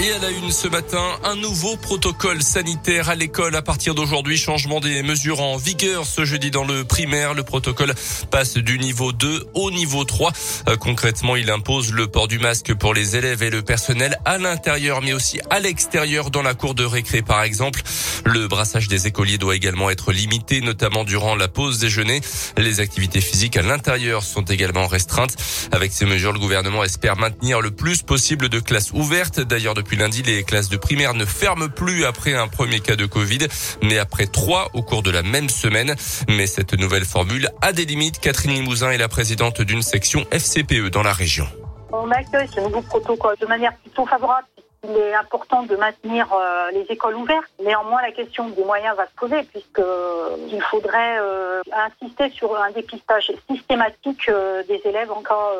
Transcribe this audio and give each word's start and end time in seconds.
Et 0.00 0.12
à 0.12 0.18
la 0.18 0.30
une 0.30 0.52
ce 0.52 0.68
matin, 0.68 1.02
un 1.24 1.34
nouveau 1.34 1.76
protocole 1.76 2.40
sanitaire 2.40 3.08
à 3.08 3.16
l'école 3.16 3.56
à 3.56 3.62
partir 3.62 3.96
d'aujourd'hui. 3.96 4.38
Changement 4.38 4.78
des 4.78 5.02
mesures 5.02 5.40
en 5.40 5.56
vigueur 5.56 6.06
ce 6.06 6.24
jeudi 6.24 6.52
dans 6.52 6.62
le 6.62 6.84
primaire. 6.84 7.34
Le 7.34 7.42
protocole 7.42 7.92
passe 8.30 8.58
du 8.58 8.78
niveau 8.78 9.10
2 9.10 9.48
au 9.54 9.72
niveau 9.72 10.04
3. 10.04 10.32
Euh, 10.68 10.76
concrètement, 10.76 11.34
il 11.34 11.50
impose 11.50 11.92
le 11.92 12.06
port 12.06 12.28
du 12.28 12.38
masque 12.38 12.74
pour 12.74 12.94
les 12.94 13.16
élèves 13.16 13.42
et 13.42 13.50
le 13.50 13.62
personnel 13.62 14.16
à 14.24 14.38
l'intérieur, 14.38 15.02
mais 15.02 15.14
aussi 15.14 15.40
à 15.50 15.58
l'extérieur 15.58 16.30
dans 16.30 16.42
la 16.42 16.54
cour 16.54 16.76
de 16.76 16.84
récré, 16.84 17.22
par 17.22 17.42
exemple. 17.42 17.82
Le 18.24 18.46
brassage 18.46 18.86
des 18.86 19.08
écoliers 19.08 19.38
doit 19.38 19.56
également 19.56 19.90
être 19.90 20.12
limité, 20.12 20.60
notamment 20.60 21.02
durant 21.02 21.34
la 21.34 21.48
pause 21.48 21.80
déjeuner. 21.80 22.20
Les 22.56 22.78
activités 22.78 23.20
physiques 23.20 23.56
à 23.56 23.62
l'intérieur 23.62 24.22
sont 24.22 24.42
également 24.42 24.86
restreintes. 24.86 25.34
Avec 25.72 25.90
ces 25.90 26.04
mesures, 26.04 26.32
le 26.32 26.38
gouvernement 26.38 26.84
espère 26.84 27.16
maintenir 27.16 27.60
le 27.60 27.72
plus 27.72 28.02
possible 28.02 28.48
de 28.48 28.60
classes 28.60 28.92
ouvertes. 28.92 29.40
D'ailleurs, 29.40 29.74
depuis 29.74 29.87
lundi, 29.96 30.22
les 30.22 30.42
classes 30.42 30.68
de 30.68 30.76
primaire 30.76 31.14
ne 31.14 31.24
ferment 31.24 31.68
plus 31.68 32.04
après 32.04 32.34
un 32.34 32.48
premier 32.48 32.80
cas 32.80 32.96
de 32.96 33.06
Covid, 33.06 33.46
mais 33.82 33.98
après 33.98 34.26
trois 34.26 34.70
au 34.74 34.82
cours 34.82 35.02
de 35.02 35.10
la 35.10 35.22
même 35.22 35.48
semaine. 35.48 35.94
Mais 36.28 36.46
cette 36.46 36.74
nouvelle 36.74 37.04
formule 37.04 37.48
a 37.62 37.72
des 37.72 37.84
limites. 37.84 38.20
Catherine 38.20 38.52
Limousin 38.52 38.90
est 38.90 38.98
la 38.98 39.08
présidente 39.08 39.60
d'une 39.60 39.82
section 39.82 40.26
FCPE 40.30 40.90
dans 40.90 41.02
la 41.02 41.12
région. 41.12 41.46
On 41.92 42.10
accueille 42.10 42.48
ce 42.54 42.60
nouveau 42.60 42.82
protocole 42.82 43.36
de 43.40 43.46
manière 43.46 43.74
plutôt 43.78 44.06
favorable 44.06 44.46
il 44.84 44.96
est 44.96 45.14
important 45.14 45.64
de 45.64 45.74
maintenir 45.76 46.32
euh, 46.32 46.70
les 46.70 46.86
écoles 46.88 47.16
ouvertes. 47.16 47.50
Néanmoins, 47.62 48.00
la 48.02 48.12
question 48.12 48.48
des 48.48 48.64
moyens 48.64 48.96
va 48.96 49.06
se 49.06 49.14
poser 49.16 49.42
puisque 49.42 49.78
euh, 49.78 50.36
il 50.50 50.62
faudrait 50.62 51.18
euh, 51.18 51.62
insister 51.72 52.30
sur 52.30 52.56
un 52.56 52.70
dépistage 52.70 53.32
systématique 53.50 54.30
des 54.68 54.80
élèves 54.84 55.10
en 55.10 55.22
cas 55.22 55.52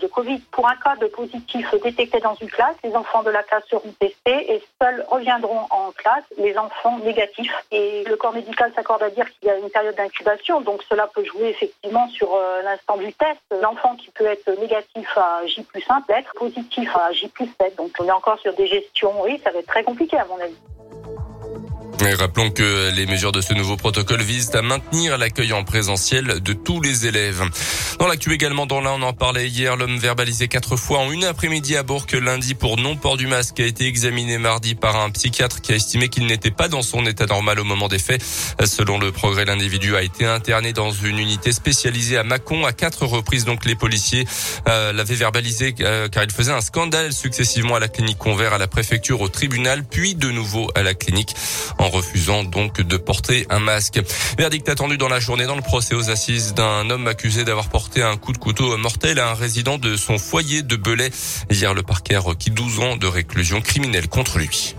de 0.00 0.06
Covid. 0.06 0.38
Pour 0.50 0.68
un 0.68 0.76
cas 0.76 0.96
de 0.96 1.06
positif 1.06 1.74
détecté 1.82 2.20
dans 2.20 2.34
une 2.34 2.50
classe, 2.50 2.76
les 2.84 2.94
enfants 2.94 3.22
de 3.22 3.30
la 3.30 3.42
classe 3.42 3.64
seront 3.68 3.92
testés 3.98 4.52
et 4.52 4.62
seuls 4.80 5.04
reviendront 5.08 5.66
en 5.70 5.92
classe 5.92 6.24
les 6.38 6.56
enfants 6.56 6.98
négatifs. 6.98 7.54
Et 7.70 8.04
le 8.04 8.16
corps 8.16 8.32
médical 8.32 8.72
s'accorde 8.74 9.02
à 9.02 9.10
dire 9.10 9.26
qu'il 9.32 9.48
y 9.48 9.50
a 9.50 9.58
une 9.58 9.70
période 9.70 9.94
d'incubation, 9.96 10.60
donc 10.60 10.82
cela 10.88 11.08
peut 11.14 11.24
jouer 11.24 11.48
effectivement 11.48 12.08
sur 12.08 12.38
l'instant 12.64 12.96
du 12.96 13.12
test. 13.12 13.40
L'enfant 13.60 13.96
qui 13.96 14.10
peut 14.10 14.26
être 14.26 14.50
négatif 14.58 15.08
à 15.16 15.46
J 15.46 15.62
plus 15.62 15.84
1 15.88 16.02
peut 16.02 16.14
être 16.14 16.32
positif 16.34 16.88
à 16.96 17.12
J 17.12 17.28
plus 17.28 17.48
7. 17.60 17.76
Donc 17.76 17.90
on 17.98 18.06
est 18.06 18.12
encore 18.12 18.38
sur 18.40 18.54
des 18.54 18.61
gestion, 18.66 19.22
oui, 19.22 19.40
ça 19.44 19.50
va 19.50 19.58
être 19.58 19.66
très 19.66 19.84
compliqué 19.84 20.16
à 20.16 20.24
mon 20.26 20.38
avis. 20.38 20.56
Et 22.04 22.14
rappelons 22.14 22.50
que 22.50 22.90
les 22.90 23.06
mesures 23.06 23.30
de 23.30 23.40
ce 23.40 23.54
nouveau 23.54 23.76
protocole 23.76 24.22
visent 24.22 24.54
à 24.54 24.62
maintenir 24.62 25.18
l'accueil 25.18 25.52
en 25.52 25.62
présentiel 25.62 26.40
de 26.40 26.52
tous 26.52 26.80
les 26.80 27.06
élèves. 27.06 27.42
Dans 28.00 28.08
l'actu 28.08 28.32
également, 28.32 28.66
dans 28.66 28.80
l'un, 28.80 28.92
on 28.92 29.02
en 29.02 29.12
parlait 29.12 29.48
hier, 29.48 29.76
l'homme 29.76 29.98
verbalisé 29.98 30.48
quatre 30.48 30.76
fois 30.76 30.98
en 30.98 31.12
une 31.12 31.24
après-midi 31.24 31.76
à 31.76 31.84
Bourg 31.84 32.06
lundi 32.12 32.54
pour 32.54 32.76
non-port 32.76 33.16
du 33.16 33.28
masque 33.28 33.60
a 33.60 33.66
été 33.66 33.86
examiné 33.86 34.38
mardi 34.38 34.74
par 34.74 34.96
un 34.96 35.10
psychiatre 35.10 35.60
qui 35.60 35.72
a 35.72 35.76
estimé 35.76 36.08
qu'il 36.08 36.26
n'était 36.26 36.50
pas 36.50 36.66
dans 36.66 36.82
son 36.82 37.06
état 37.06 37.26
normal 37.26 37.60
au 37.60 37.64
moment 37.64 37.86
des 37.86 38.00
faits. 38.00 38.20
Selon 38.64 38.98
le 38.98 39.12
progrès, 39.12 39.44
l'individu 39.44 39.94
a 39.94 40.02
été 40.02 40.24
interné 40.24 40.72
dans 40.72 40.90
une 40.90 41.18
unité 41.18 41.52
spécialisée 41.52 42.18
à 42.18 42.24
Mâcon 42.24 42.64
à 42.64 42.72
quatre 42.72 43.06
reprises. 43.06 43.44
Donc 43.44 43.64
les 43.64 43.76
policiers 43.76 44.26
euh, 44.68 44.92
l'avaient 44.92 45.14
verbalisé 45.14 45.74
euh, 45.80 46.08
car 46.08 46.24
il 46.24 46.32
faisait 46.32 46.52
un 46.52 46.60
scandale 46.60 47.12
successivement 47.12 47.76
à 47.76 47.80
la 47.80 47.88
clinique 47.88 48.18
Convert, 48.18 48.54
à 48.54 48.58
la 48.58 48.66
préfecture, 48.66 49.20
au 49.20 49.28
tribunal, 49.28 49.84
puis 49.84 50.16
de 50.16 50.30
nouveau 50.30 50.68
à 50.74 50.82
la 50.82 50.94
clinique 50.94 51.34
refusant 51.92 52.42
donc 52.44 52.80
de 52.80 52.96
porter 52.96 53.46
un 53.50 53.60
masque. 53.60 54.00
Verdict 54.38 54.68
attendu 54.68 54.96
dans 54.98 55.08
la 55.08 55.20
journée 55.20 55.46
dans 55.46 55.56
le 55.56 55.62
procès 55.62 55.94
aux 55.94 56.10
assises 56.10 56.54
d'un 56.54 56.90
homme 56.90 57.06
accusé 57.06 57.44
d'avoir 57.44 57.68
porté 57.68 58.02
un 58.02 58.16
coup 58.16 58.32
de 58.32 58.38
couteau 58.38 58.76
mortel 58.76 59.18
à 59.18 59.30
un 59.30 59.34
résident 59.34 59.78
de 59.78 59.96
son 59.96 60.18
foyer 60.18 60.62
de 60.62 60.76
Belay. 60.76 61.10
Hier, 61.50 61.74
le 61.74 61.82
parquet 61.82 62.14
a 62.14 62.20
requis 62.20 62.50
12 62.50 62.80
ans 62.80 62.96
de 62.96 63.06
réclusion 63.06 63.60
criminelle 63.60 64.08
contre 64.08 64.38
lui. 64.38 64.74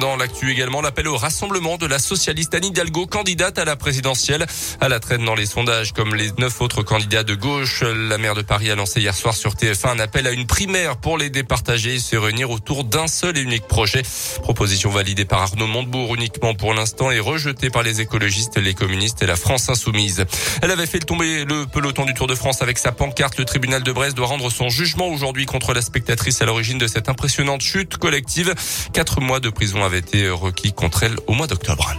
Dans 0.00 0.16
l'actu 0.16 0.52
également, 0.52 0.80
l'appel 0.80 1.08
au 1.08 1.16
rassemblement 1.16 1.76
de 1.76 1.86
la 1.86 1.98
socialiste 1.98 2.54
Anne 2.54 2.66
Hidalgo, 2.66 3.06
candidate 3.06 3.58
à 3.58 3.64
la 3.64 3.74
présidentielle. 3.74 4.46
À 4.80 4.88
la 4.88 5.00
traîne 5.00 5.24
dans 5.24 5.34
les 5.34 5.46
sondages, 5.46 5.92
comme 5.92 6.14
les 6.14 6.30
neuf 6.38 6.60
autres 6.60 6.84
candidats 6.84 7.24
de 7.24 7.34
gauche, 7.34 7.82
la 7.82 8.16
maire 8.16 8.34
de 8.34 8.42
Paris 8.42 8.70
a 8.70 8.76
lancé 8.76 9.00
hier 9.00 9.14
soir 9.14 9.34
sur 9.34 9.54
TF1 9.54 9.88
un 9.88 9.98
appel 9.98 10.28
à 10.28 10.30
une 10.30 10.46
primaire 10.46 10.98
pour 10.98 11.18
les 11.18 11.30
départager 11.30 11.94
et 11.94 11.98
se 11.98 12.14
réunir 12.14 12.50
autour 12.50 12.84
d'un 12.84 13.08
seul 13.08 13.36
et 13.38 13.40
unique 13.40 13.66
projet. 13.66 14.02
Proposition 14.42 14.90
validée 14.90 15.24
par 15.24 15.42
Arnaud 15.42 15.66
Montebourg 15.66 16.14
uniquement 16.14 16.54
pour 16.54 16.74
l'instant 16.74 17.10
et 17.10 17.18
rejetée 17.18 17.70
par 17.70 17.82
les 17.82 18.00
écologistes, 18.00 18.56
les 18.56 18.74
communistes 18.74 19.22
et 19.22 19.26
la 19.26 19.36
France 19.36 19.68
insoumise. 19.68 20.26
Elle 20.62 20.70
avait 20.70 20.86
fait 20.86 21.00
tomber 21.00 21.44
le 21.44 21.66
peloton 21.66 22.04
du 22.04 22.14
Tour 22.14 22.28
de 22.28 22.36
France 22.36 22.62
avec 22.62 22.78
sa 22.78 22.92
pancarte. 22.92 23.36
Le 23.38 23.44
tribunal 23.44 23.82
de 23.82 23.90
Brest 23.90 24.16
doit 24.16 24.26
rendre 24.26 24.50
son 24.50 24.68
jugement 24.68 25.08
aujourd'hui 25.08 25.46
contre 25.46 25.74
la 25.74 25.82
spectatrice 25.82 26.40
à 26.40 26.44
l'origine 26.44 26.78
de 26.78 26.86
cette 26.86 27.08
impressionnante 27.08 27.62
chute 27.62 27.96
collective. 27.96 28.54
Quatre 28.92 29.20
mois 29.20 29.40
de 29.40 29.50
prison 29.50 29.87
avait 29.88 30.00
été 30.00 30.28
requis 30.28 30.74
contre 30.74 31.04
elle 31.04 31.16
au 31.26 31.32
mois 31.32 31.46
d'octobre. 31.46 31.94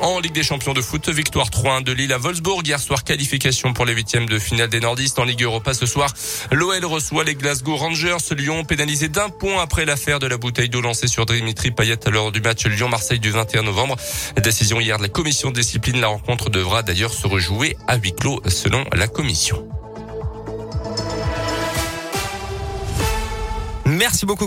En 0.00 0.18
Ligue 0.18 0.32
des 0.32 0.42
champions 0.42 0.72
de 0.72 0.82
foot, 0.82 1.08
victoire 1.08 1.50
3-1 1.50 1.84
de 1.84 1.92
Lille 1.92 2.12
à 2.12 2.18
Wolfsburg. 2.18 2.66
Hier 2.66 2.80
soir, 2.80 3.04
qualification 3.04 3.72
pour 3.72 3.84
les 3.84 3.92
huitièmes 3.92 4.28
de 4.28 4.40
finale 4.40 4.68
des 4.68 4.80
nordistes. 4.80 5.20
En 5.20 5.24
Ligue 5.24 5.44
Europa 5.44 5.72
ce 5.72 5.86
soir, 5.86 6.12
l'OL 6.50 6.84
reçoit 6.84 7.22
les 7.22 7.36
Glasgow 7.36 7.76
Rangers. 7.76 8.16
Lyon 8.36 8.64
pénalisé 8.64 9.08
d'un 9.08 9.28
point 9.28 9.62
après 9.62 9.84
l'affaire 9.84 10.18
de 10.18 10.26
la 10.26 10.36
bouteille 10.36 10.68
d'eau 10.68 10.80
lancée 10.80 11.06
sur 11.06 11.26
Dimitri 11.26 11.70
Payet 11.70 12.08
à 12.08 12.10
l'heure 12.10 12.32
du 12.32 12.40
match 12.40 12.66
Lyon-Marseille 12.66 13.20
du 13.20 13.30
21 13.30 13.62
novembre. 13.62 13.96
Décision 14.42 14.80
hier 14.80 14.96
de 14.96 15.02
la 15.02 15.08
commission 15.08 15.50
de 15.50 15.54
discipline. 15.54 16.00
La 16.00 16.08
rencontre 16.08 16.50
devra 16.50 16.82
d'ailleurs 16.82 17.14
se 17.14 17.28
rejouer 17.28 17.76
à 17.86 17.96
huis 17.98 18.14
clos 18.14 18.42
selon 18.48 18.84
la 18.92 19.06
commission. 19.06 19.64
Merci 23.84 24.26
beaucoup. 24.26 24.40